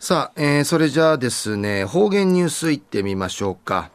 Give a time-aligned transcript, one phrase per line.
[0.00, 3.90] さあ、えー、それじゃあですね、方言ニュースいってみましょうか。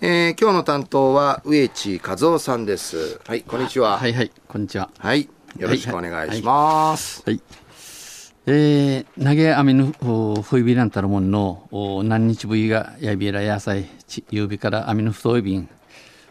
[0.00, 3.20] えー、今日の担当は植地和夫さんです。
[3.26, 3.98] はい、こんにちは。
[3.98, 4.88] はいはい、こんにちは。
[4.98, 5.28] はい、
[5.58, 7.22] よろしくお願いします。
[7.26, 11.68] はい、はいはい、えー、投げ網のふいびらんたるもんの
[12.04, 13.86] 何日ぶりがやびら野菜、
[14.30, 15.68] ゆうびから網の太い瓶。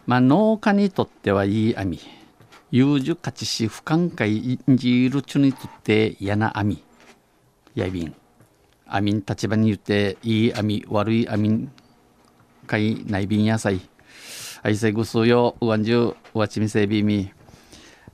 [0.06, 2.00] まあ、農家にとってはいい網。
[2.72, 6.82] 有樹勝ちし不寛解んじるちゅにとって嫌な網。
[7.76, 8.12] やびん。
[8.86, 11.68] 網立場に言っていい網悪い網
[12.66, 13.80] かい内便野菜
[14.62, 17.30] 愛せぐすようわんじゅうわちみせびみ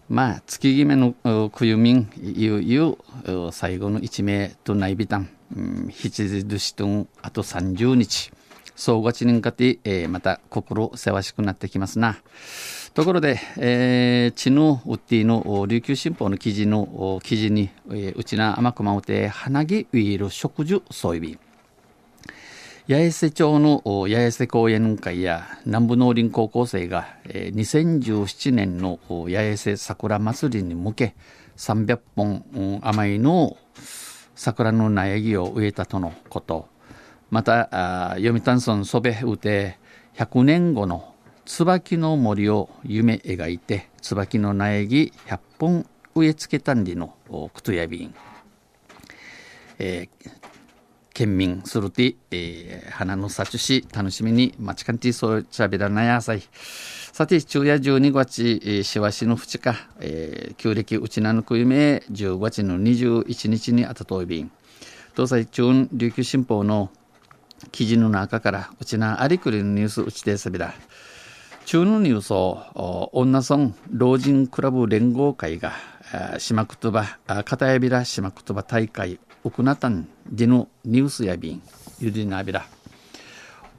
[0.08, 1.14] まあ月決めの
[1.50, 2.98] くゆみんゆゆ
[3.52, 5.28] 最後の一名と内びたん
[5.90, 8.32] ひちずしとんあと30日
[8.80, 12.16] 総合ちにかて、えー、また心せわしくなってきますな。
[12.92, 21.38] ところで、えー、チヌウッディの琉球新報の記事の記事に、えー、うちな甘くまうて花木ウィール植樹ソイビン
[22.88, 31.14] 八重瀬町の八重瀬公園会や南部農林高校生が、えー、2017年の八重瀬桜祭りに向け
[31.58, 33.56] 300本余りの
[34.34, 36.68] 桜の苗木を植えたとのこと。
[37.30, 39.78] また読谷村ソベウテ
[40.16, 41.14] 100年後の
[41.52, 47.16] 椿の森を夢描いて椿の苗木100本植え付けたんりの
[47.52, 48.14] クトヤビン、
[49.80, 50.30] えー、
[51.12, 64.52] 県民するて、えー、花の幸し楽しみに待ちかんてそうちゃべらなやさいさて昼夜12月、しわしの淵か、えー、旧暦うちなぬく夢10月の21日にあたといびん。
[65.16, 66.90] 東西中琉球新報の
[67.72, 70.72] 記事の中からうちなありくりのニュースうちでさびら。
[71.70, 75.72] 中のニュースを女村老人クラブ連合会が
[76.38, 81.62] 島言葉片やびら島言葉大会ウクナタンディヌニュースやびん
[82.00, 82.66] ゆりなびら。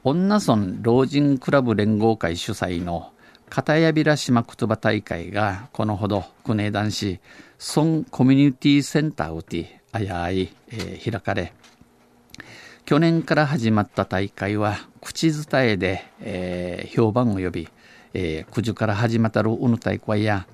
[0.04, 3.12] 女村老人クラブ連合会主催の
[3.50, 7.20] 片やびら島言葉大会がこのほど国枝男子
[7.58, 11.52] 村コミュニティセンターをてあやい、えー、開かれ
[12.84, 17.68] 去年から始まった大会は口伝えで、えー、評判を呼び、
[18.14, 20.46] えー、九時から始まったるうぬ大会や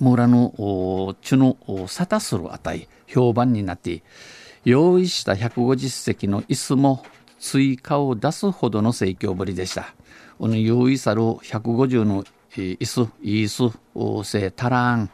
[0.00, 1.56] 村のちゅの
[1.86, 4.02] 沙汰する値評判になって
[4.64, 7.04] 用意した150席の椅子も
[7.38, 9.94] 追加を出すほどの盛況ぶりでした。
[10.38, 12.24] この用意さる150の
[12.56, 15.10] 椅子、椅子、せたらん、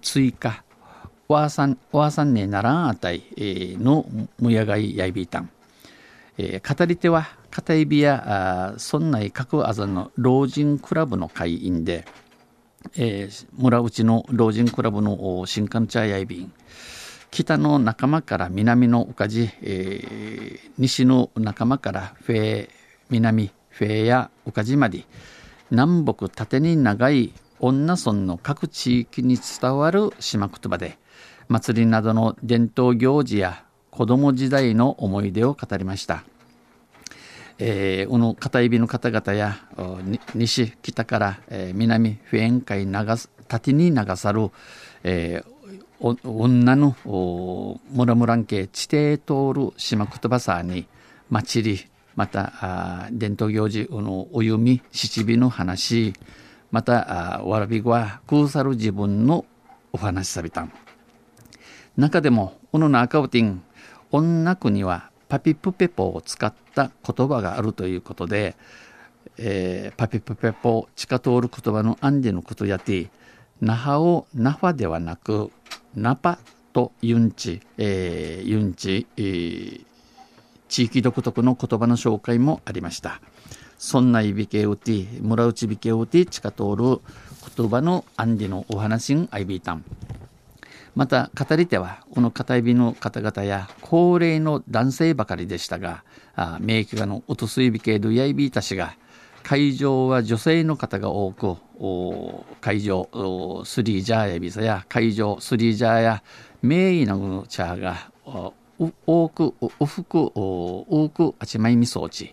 [0.00, 0.64] 追加、
[1.28, 4.06] わーさん、わーさんねならんあたいの
[4.40, 5.50] むやがいやいびいたん。
[6.38, 12.06] えー、語り手は片指や村内各あざの老人クラブの会員で、
[12.96, 16.50] えー、村内の老人クラブの新刊茶屋便
[17.30, 22.70] 北の仲間から南の岡地、えー、西の仲間からフェ
[23.10, 25.04] 南フェーや岡地まで
[25.70, 30.98] 南北縦に長い女村の各地域に伝わる島言葉で
[31.48, 36.24] 祭りなどの伝統行事や子供時代の思い出を語りました。
[37.58, 39.58] えー、この片指の方々や
[40.34, 44.50] 西北から、えー、南普遍海流す縦に流さる、
[45.04, 46.96] えー、女の
[47.92, 50.86] 村村家地底通る島言葉さに
[51.30, 51.86] 祭り
[52.16, 56.12] またあ伝統行事のお読み七尾の話
[56.70, 59.44] またあわらびは空さる自分の
[59.92, 60.72] お話さびたん。
[61.96, 63.62] 中でもこの中尾ティン
[64.10, 68.54] 女国はパピプペポを使った言葉があるということで、
[69.38, 73.08] えー、パピプペポ地下通る言葉のアンディのことやて
[73.62, 75.50] 那覇をナファではなく
[75.94, 76.38] ナパ
[76.74, 79.84] とユンチ、えー、ユンチ、えー、
[80.68, 83.22] 地域独特の言葉の紹介もありました。
[83.78, 87.00] そんないびけうて村内びけうて地下通る
[87.56, 89.84] 言葉のアンディのお話んアイビータン
[90.94, 96.04] また語り手はこの片指の方々や高齢の男性ばかりでしたが
[96.60, 98.96] 名家のおとすいびけるやいびいたしが
[99.42, 101.56] 会場は女性の方が多く
[102.60, 103.08] 会場
[103.64, 106.22] スリージャーやビザや会場スリージャーや
[106.60, 108.10] 名医の茶が
[109.06, 112.32] 多くおふく多くあちまいみ装置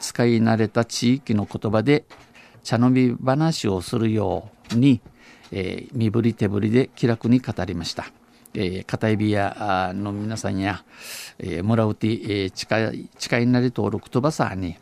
[0.00, 2.04] 使い慣れた地域の言葉で
[2.62, 5.00] 茶飲み話をするように
[5.52, 8.06] えー、身振り手振りで気楽に語りました。
[8.54, 10.84] えー、片指屋の皆さんや、
[11.38, 14.76] えー、村内、えー、近い、近いなり登録とばさに、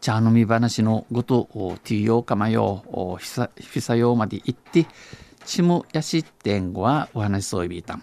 [0.00, 1.48] 茶飲み話のごと、
[1.84, 4.86] ティーヨーカマヨー、ひさ、ひさようまで行って、
[5.44, 8.02] ちむやしってんごはお話しそういびいたん。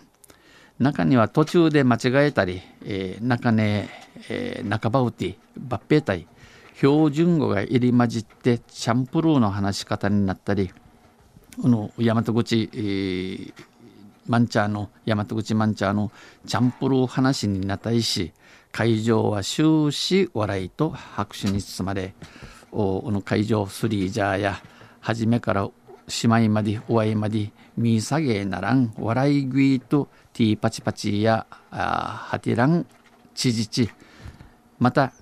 [0.79, 3.89] 中には途中で間違えたり、えー、中根、
[4.29, 6.27] えー、中場打て抜兵隊
[6.75, 10.71] 標準語が入り混じってチャンプルーの話し方になったり
[11.61, 13.53] この大和口、えー、
[14.27, 16.11] マンチャーの大和口マンチャーの
[16.45, 18.33] チャンプルー話になったりし
[18.71, 22.13] 会場は終始笑いと拍手に包まれ
[22.71, 24.61] おの会場スリージャーや
[24.99, 25.69] 初めから
[26.09, 32.85] しまいまで終わりまで見下げならん笑い食いとティーパチパチやあハティラン
[33.33, 33.89] チジチ
[34.77, 35.13] また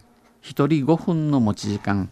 [0.41, 2.09] 一人5分の持ち時間。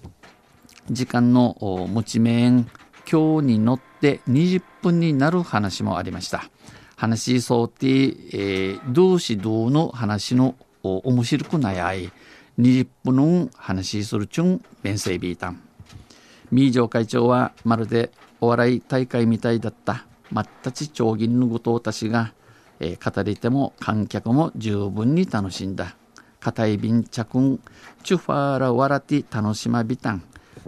[0.89, 2.69] 時間の持ち面
[3.09, 6.49] 今日に乗ってて20分になる話もありました。
[6.97, 12.11] 話しそうて、えー、同士同の話の面白くないあい
[12.59, 15.61] 20分の話するちゅん弁声ビータン
[16.51, 18.11] ミージョ会長はまるで
[18.41, 20.05] お笑い大会みたいだった。
[20.31, 22.33] まったち町銀の後藤たちが、
[22.79, 25.95] えー、語り手も観客も十分に楽しんだ。
[26.39, 27.59] 硬い便着ん
[28.03, 30.23] チュファーラワラティ楽しまびたん。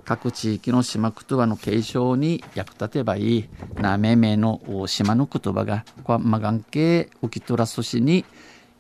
[0.06, 3.50] 各地域の島言葉の継承に役立てばいい。
[3.76, 5.86] なめめの島の言葉が
[6.20, 8.26] マガン系浮き取らすしに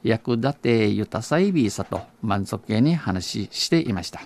[0.03, 4.21] 役立てゆたさいびさと満足げに話していました。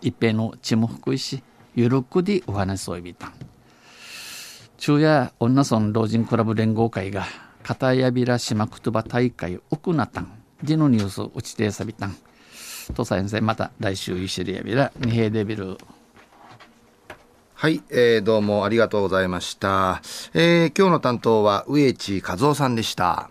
[0.00, 1.42] 一平の血も福いし
[1.74, 3.26] ゆるくでお話そういびた。
[3.26, 3.32] ん
[4.78, 7.24] 昼夜女村老人クラブ連合会が
[7.62, 10.30] 片やびら島言葉大会奥なたん。
[10.62, 12.16] でのニュース打ちてさびたん。
[12.92, 15.78] 土佐先生また来週一緒でやびら二平デビル。
[17.54, 20.02] はい、えー、どうもありがとうございました、
[20.34, 23.30] えー、今日の担当は植地和夫さんでした。